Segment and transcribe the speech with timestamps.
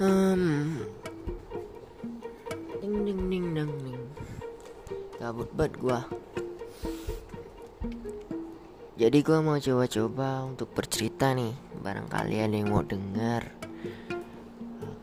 [0.00, 0.80] Hmm.
[2.80, 4.04] Ding ding ding ding ding.
[5.20, 6.00] Gabut banget gua.
[8.96, 11.52] Jadi gua mau coba-coba untuk bercerita nih.
[11.84, 13.44] Barangkali ada yang mau dengar.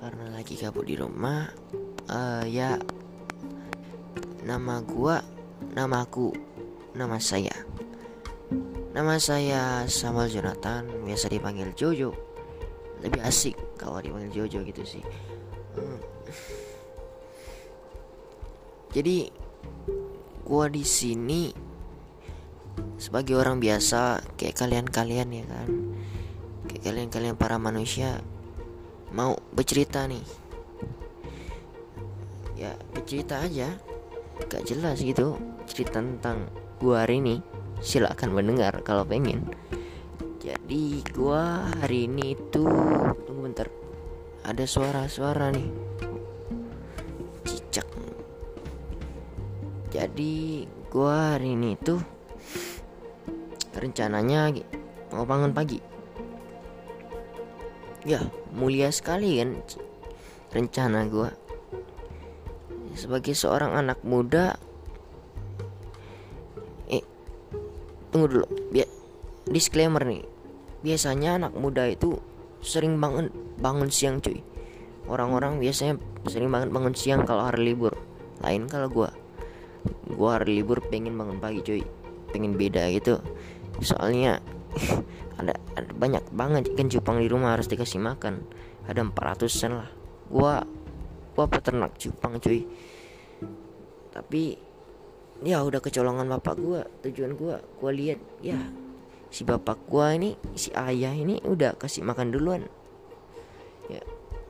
[0.02, 1.46] Karena lagi gabut di rumah.
[2.10, 2.82] eh ya
[4.50, 5.21] nama gua,
[5.78, 6.34] namaku,
[6.98, 7.54] nama saya.
[8.98, 12.18] Nama saya Samuel Jonathan, biasa dipanggil Jojo.
[13.06, 15.04] Lebih asik kalau dipanggil Jojo gitu sih.
[15.78, 16.00] Hmm.
[18.92, 19.30] Jadi
[20.44, 21.54] gua di sini
[22.98, 25.70] sebagai orang biasa kayak kalian-kalian ya kan.
[26.68, 28.20] Kayak kalian-kalian para manusia
[29.14, 30.25] mau bercerita nih.
[32.58, 33.78] Ya, bercerita aja.
[34.50, 35.38] Gak jelas gitu
[35.70, 36.50] cerita tentang
[36.81, 37.36] gua hari ini
[37.81, 39.45] silakan mendengar kalau pengen
[40.48, 43.12] jadi gua hari ini tuh
[43.48, 43.72] bentar.
[44.44, 45.72] Ada suara-suara nih.
[47.48, 47.88] Cicak.
[49.88, 52.03] Jadi gua hari ini tuh
[53.72, 54.52] rencananya
[55.16, 55.80] mau bangun pagi.
[58.03, 58.20] Ya
[58.52, 59.64] mulia sekali kan
[60.52, 61.31] rencana gua.
[63.00, 64.59] Sebagai seorang anak muda
[68.12, 68.48] tunggu dulu.
[68.75, 68.92] Biar
[69.48, 70.23] disclaimer nih.
[70.84, 72.20] Biasanya anak muda itu
[72.61, 74.41] sering bangun bangun siang cuy.
[75.08, 75.95] Orang-orang biasanya
[76.27, 77.95] sering banget bangun siang kalau hari libur.
[78.44, 79.09] Lain kalau gua.
[80.11, 81.83] Gua hari libur pengen bangun pagi cuy.
[82.35, 83.23] Pengen beda gitu.
[83.80, 84.44] Soalnya
[85.39, 88.44] ada, ada banyak banget ikan cupang di rumah harus dikasih makan.
[88.88, 89.89] Ada 400an lah.
[90.28, 90.63] Gua
[91.33, 92.67] gua peternak cupang cuy.
[94.11, 94.44] Tapi
[95.45, 98.58] ya udah kecolongan bapak gua tujuan gua gua lihat ya
[99.28, 102.64] si bapak gua ini si ayah ini udah kasih makan duluan.
[103.92, 104.03] Ya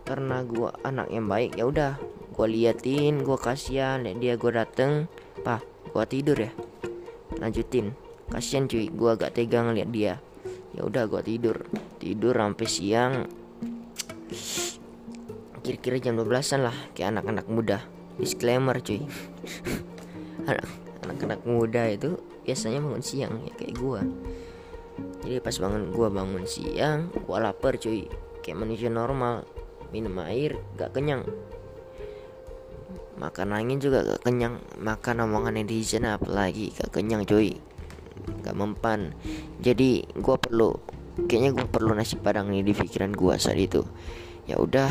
[0.06, 2.00] karena gua anak yang baik ya udah
[2.34, 5.10] gua liatin gua kasihan liat dia gua dateng
[5.42, 6.52] pak gua tidur ya.
[7.38, 7.94] Lanjutin.
[8.28, 10.20] Kasihan cuy gua gak tegang liat dia.
[10.76, 11.66] Ya udah gua tidur.
[11.98, 13.14] Tidur sampai siang.
[15.64, 17.78] Kira-kira jam 12an lah kayak anak-anak muda.
[18.20, 19.04] Disclaimer cuy.
[21.08, 24.00] Anak-anak muda itu biasanya bangun siang ya kayak gua
[25.28, 28.08] jadi pas bangun gua bangun siang gua lapar cuy.
[28.40, 29.44] Kayak manusia normal.
[29.92, 31.28] Minum air gak kenyang.
[33.20, 34.64] Makan angin juga gak kenyang.
[34.80, 37.60] Makan omongan netizen apalagi gak kenyang cuy.
[38.40, 39.12] Gak mempan.
[39.60, 40.72] Jadi gua perlu
[41.28, 43.84] kayaknya gua perlu nasi padang nih di pikiran gua saat itu.
[44.48, 44.88] Ya udah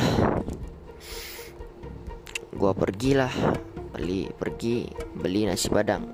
[2.53, 3.33] gua pergilah.
[3.97, 4.85] Beli pergi
[5.17, 6.13] beli nasi padang.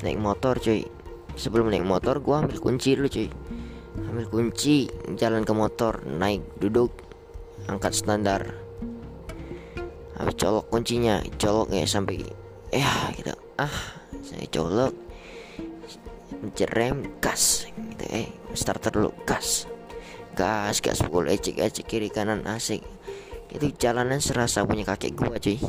[0.00, 0.97] Naik motor cuy
[1.38, 3.30] sebelum naik motor gua ambil kunci dulu cuy.
[4.10, 6.90] Ambil kunci jalan ke motor naik duduk
[7.70, 8.42] angkat standar.
[10.18, 12.26] Habis colok kuncinya colok ya sampai
[12.74, 13.32] ya gitu.
[13.54, 13.70] Ah
[14.26, 14.92] saya colok
[16.28, 18.28] pencet rem gas gitu eh
[18.58, 19.70] starter dulu gas.
[20.34, 22.82] Gas gas pukul ecek ecek kiri kanan asik
[23.48, 25.62] itu jalanan serasa punya kakek gua cuy.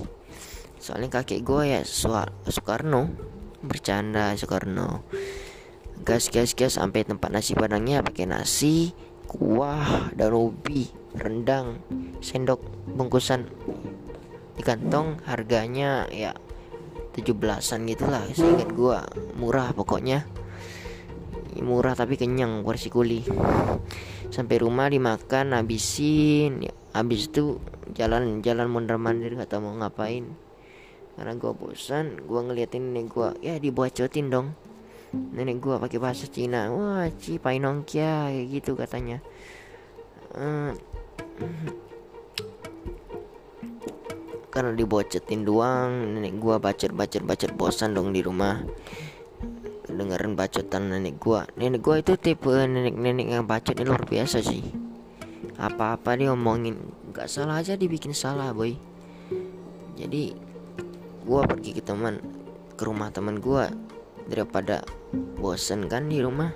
[0.82, 3.30] Soalnya kakek gua ya Soekarno.
[3.60, 5.04] Bercanda Soekarno
[6.04, 8.00] gas gas gas sampai tempat nasi padangnya.
[8.00, 8.96] Pakai nasi
[9.30, 11.84] kuah dan ubi rendang
[12.24, 13.50] sendok bungkusan.
[14.56, 16.36] Di kantong harganya ya
[17.16, 18.24] 17-an gitulah.
[18.32, 20.28] Seingat gua murah pokoknya.
[21.60, 23.26] Murah tapi kenyang porsi kuli.
[24.32, 26.64] Sampai rumah dimakan habisin.
[26.64, 27.60] Ya, habis itu
[27.92, 30.30] jalan jalan mondar mandir gak tau mau ngapain.
[31.20, 33.36] Karena gua bosan gua ngeliatin nenek gua.
[33.44, 34.56] Ya dibocotin dong
[35.14, 36.70] nenek gua pakai bahasa Cina.
[36.70, 39.18] Wah ci painongkia kayak gitu katanya.
[40.34, 40.78] Hmm.
[44.50, 48.62] karena dibocetin doang nenek gua bacot bacot bacot bosan dong di rumah.
[49.90, 51.46] Dengerin bacotan nenek gua.
[51.58, 54.62] Nenek gua itu tipe nenek-nenek yang bacot ini luar biasa sih.
[55.60, 56.76] Apa-apa dia omongin
[57.14, 58.74] nggak salah aja dibikin salah boy.
[59.98, 60.34] Jadi
[61.26, 62.18] gua pergi ke teman
[62.74, 63.70] ke rumah teman gua
[64.30, 64.86] daripada
[65.42, 66.54] bosan kan di rumah.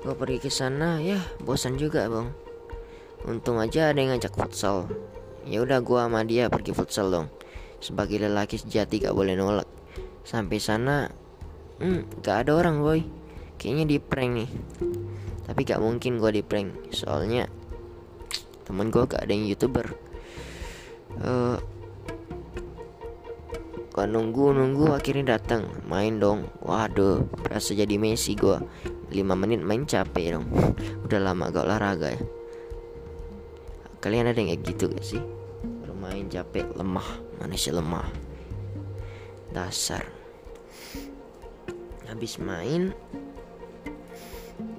[0.00, 2.32] Gua pergi ke sana ya bosan juga bang.
[3.28, 4.88] Untung aja ada yang ngajak futsal.
[5.44, 7.28] Ya udah gua sama dia pergi futsal dong.
[7.84, 9.68] Sebagai lelaki sejati gak boleh nolak.
[10.24, 11.12] Sampai sana
[11.84, 13.04] hmm, gak ada orang boy.
[13.60, 14.50] Kayaknya di prank nih.
[15.44, 16.96] Tapi gak mungkin gua di prank.
[16.96, 17.44] Soalnya
[18.64, 19.92] temen gua gak ada yang youtuber.
[21.20, 21.60] Uh,
[24.00, 25.68] gua nunggu nunggu akhirnya datang.
[25.84, 26.48] Main dong.
[26.64, 28.56] Waduh berasa jadi Messi gua.
[29.12, 30.48] 5 menit main capek dong.
[31.04, 32.20] Udah lama gak olahraga ya.
[34.00, 35.20] Kalian ada yang kayak gitu gak sih?
[35.84, 37.04] Bermain capek lemah.
[37.44, 38.08] Manusia lemah.
[39.52, 40.08] Dasar.
[42.08, 42.96] Habis main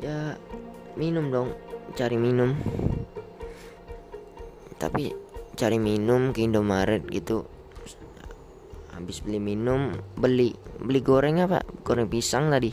[0.01, 0.33] ya
[0.97, 1.53] minum dong.
[1.93, 2.57] Cari minum.
[4.81, 5.13] Tapi
[5.53, 7.60] cari minum ke Indomaret gitu
[9.01, 11.65] habis beli minum beli beli goreng apa?
[11.81, 12.69] Goreng pisang tadi.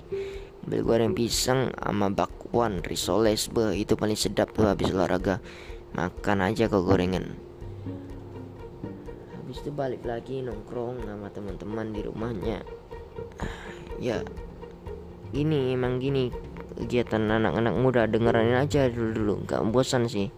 [0.62, 5.40] Beli goreng pisang sama bakwan risoles be itu paling sedap tuh habis olahraga.
[5.96, 7.32] Makan aja kok gorengan.
[9.40, 12.60] Habis itu balik lagi nongkrong sama teman-teman di rumahnya.
[13.96, 14.20] Ya
[15.32, 16.28] gini emang gini
[16.78, 20.28] kegiatan anak-anak muda dengerin aja dulu dulu nggak bosan sih.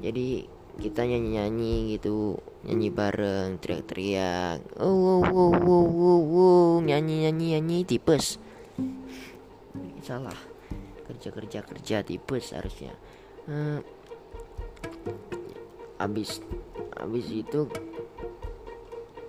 [0.00, 6.72] Jadi kita nyanyi-nyanyi gitu nyanyi bareng teriak-teriak oh wow wow wow wow, wow.
[6.82, 8.42] nyanyi nyanyi nyanyi tipes.
[10.02, 10.36] Salah
[11.06, 12.92] kerja kerja kerja tipes harusnya.
[13.46, 13.80] Hmm,
[16.02, 16.42] abis
[16.98, 17.70] abis itu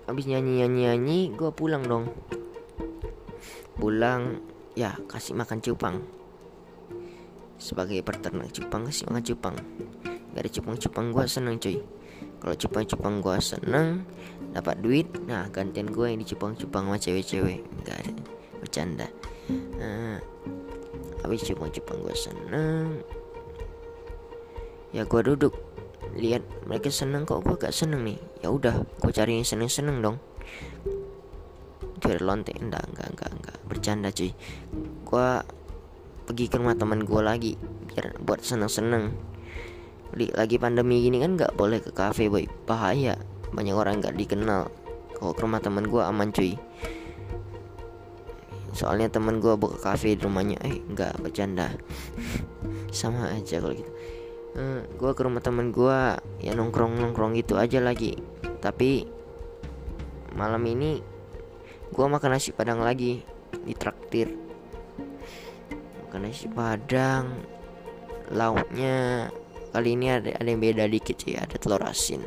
[0.10, 2.10] abis nyanyi nyanyi nyanyi gue pulang dong.
[3.78, 4.42] Pulang
[4.74, 6.02] ya kasih makan cupang.
[7.62, 9.56] Sebagai peternak cupang kasih makan cupang
[10.42, 11.80] ada cupang-cupang gue seneng cuy.
[12.40, 14.04] Kalau cupang-cupang gue seneng
[14.52, 17.64] dapat duit nah gantian gue yang dicupang-cupang sama cewek-cewek.
[17.88, 18.14] Gak ada
[18.60, 19.08] bercanda.
[19.80, 20.20] Nah,
[21.24, 23.02] habis cupang-cupang gue seneng
[24.96, 25.54] ya gue duduk.
[26.16, 28.20] Lihat mereka seneng kok gue gak seneng nih.
[28.40, 30.18] Ya udah gue cari yang seneng-seneng dong.
[32.00, 34.32] Dari lonte enggak enggak enggak enggak bercanda cuy.
[35.04, 35.28] Gue
[36.26, 37.54] pergi ke rumah teman gue lagi
[37.92, 39.35] biar buat seneng-seneng
[40.14, 42.46] lagi pandemi gini kan nggak boleh ke kafe boy.
[42.70, 43.18] Bahaya.
[43.52, 44.70] Banyak orang nggak dikenal.
[45.16, 46.60] Kalau ke rumah teman gue aman cuy?
[48.76, 50.60] Soalnya teman gue buka kafe di rumahnya.
[50.64, 51.72] Eh nggak bercanda.
[52.96, 53.92] Sama aja kalau gitu.
[54.56, 56.00] Uh, eh, gue ke rumah teman gue
[56.40, 58.16] ya nongkrong nongkrong gitu aja lagi.
[58.64, 59.04] Tapi
[60.36, 61.00] malam ini
[61.92, 63.24] gue makan nasi padang lagi.
[63.52, 64.32] Di traktir.
[66.08, 67.32] Makan nasi padang.
[68.32, 69.30] Lauknya
[69.76, 72.24] kali ini ada ada yang beda dikit sih ada telur asin.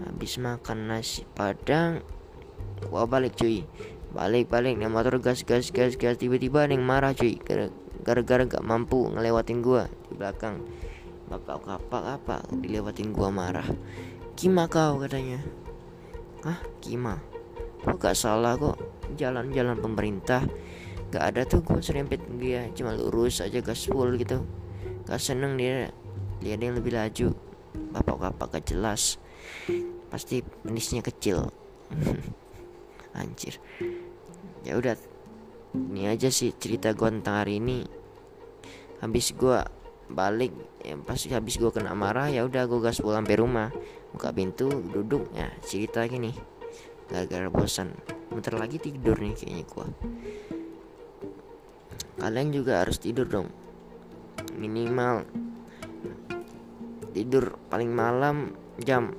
[0.00, 2.00] Habis makan nasi padang
[2.88, 3.68] gua balik cuy.
[4.16, 6.16] Balik balik nih motor gas gas gas gas.
[6.16, 7.36] Tiba-tiba ada yang marah cuy.
[8.00, 10.64] Gara-gara gak mampu ngelewatin gua di belakang.
[11.28, 13.68] Bapak kapak apa dilewatin gua marah.
[14.40, 15.44] Kima kau katanya.
[16.48, 17.20] Ah kima?
[17.84, 18.80] Kok gak salah kok?
[19.20, 20.48] Jalan-jalan pemerintah.
[21.12, 22.72] Gak ada tuh gua serempet dia.
[22.72, 24.40] Cuma lurus aja gaspol gitu
[25.10, 25.90] gak seneng dia.
[26.38, 27.34] Lihat yang lebih laju.
[27.90, 29.18] Bapak-bapak gak jelas.
[30.06, 31.50] Pasti penisnya kecil.
[33.18, 33.58] Anjir.
[34.62, 34.94] Ya udah
[35.74, 37.82] ini aja sih cerita gue tentang hari ini.
[39.02, 39.58] Habis gue
[40.10, 40.54] balik
[40.86, 43.68] ya pasti habis gue kena marah ya udah gue gas pulang sampai rumah.
[44.14, 45.26] Buka pintu duduk.
[45.34, 46.30] Ya cerita gini
[47.10, 47.90] gara-gara bosan.
[48.30, 49.86] Bentar lagi tidur nih kayaknya gue
[52.20, 53.48] kalian juga harus tidur dong
[54.60, 55.24] minimal
[57.16, 59.16] tidur paling malam jam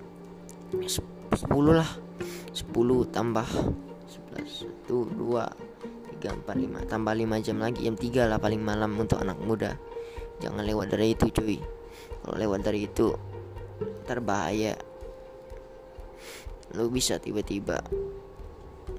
[0.72, 1.02] 10
[1.74, 1.90] lah.
[2.52, 3.48] 10 tambah
[4.36, 5.72] 11 1 2
[6.20, 9.76] 3 4 5 tambah 5 jam lagi jam 3 lah paling malam untuk anak muda.
[10.44, 11.58] Jangan lewat dari itu cuy.
[12.22, 13.16] Kalau lewat dari itu
[14.06, 14.78] ntar bahaya
[16.78, 17.82] lu bisa tiba-tiba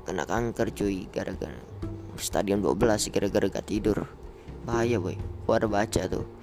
[0.05, 1.57] kena kanker cuy gara-gara
[2.19, 4.05] stadion 12 gara-gara gak tidur.
[4.65, 5.17] Bahaya boy.
[5.45, 6.42] Gua ada baca tuh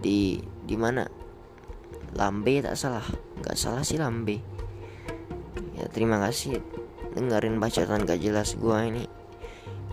[0.00, 1.04] di di mana?
[2.16, 3.04] Lambe tak salah.
[3.44, 4.40] Nggak salah sih lambe.
[5.76, 6.58] Ya terima kasih
[7.14, 9.06] dengerin bacaan gak jelas gua ini.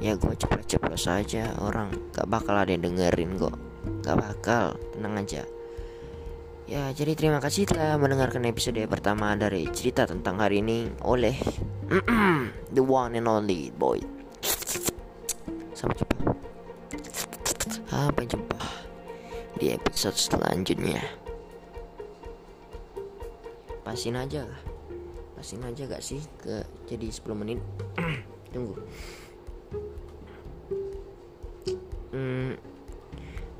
[0.02, 1.94] Ya gua ceplos-ceplos saja orang.
[2.16, 3.56] Gak bakal ada yang dengerin kok.
[4.02, 4.76] Gak bakal.
[4.96, 5.44] Tenang aja.
[6.68, 11.40] Ya jadi terima kasih telah mendengarkan episode pertama dari cerita tentang hari ini oleh
[12.76, 14.02] the one and only boy.
[15.72, 16.36] Sampai jumpa.
[17.88, 18.58] Sampai jumpa
[19.58, 21.02] di episode selanjutnya.
[23.82, 24.62] Pasin aja lah.
[25.34, 27.60] Pasin aja gak sih ke jadi 10 menit.
[28.54, 28.78] Tunggu.
[32.14, 32.54] Hmm,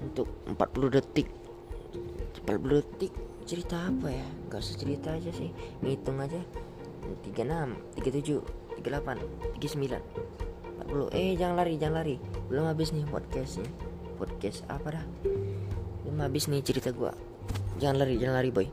[0.06, 1.28] untuk 40 detik.
[2.46, 3.14] 40 detik
[3.50, 4.28] cerita apa ya?
[4.54, 5.50] Gak usah cerita aja sih.
[5.82, 6.40] Ngitung aja.
[7.26, 9.98] 36 37 38 39
[10.94, 12.16] 40 eh jangan lari jangan lari.
[12.54, 13.66] Belum habis nih podcastnya.
[14.18, 15.06] Podcast apa dah
[16.22, 17.12] habis nih cerita gue
[17.78, 18.68] jangan lari jangan lari boy.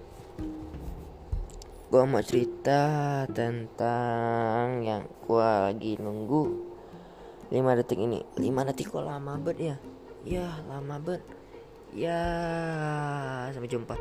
[1.95, 6.43] Gue mau cerita tentang yang gue lagi nunggu
[7.55, 8.19] 5 detik ini.
[8.35, 9.77] 5 detik kok lama banget ya?
[10.27, 11.23] Ya lama banget.
[11.95, 12.19] Ya
[13.55, 13.95] sampai jumpa